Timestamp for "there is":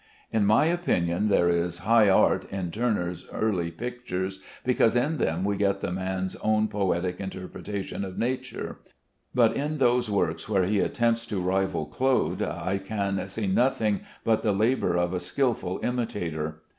1.27-1.77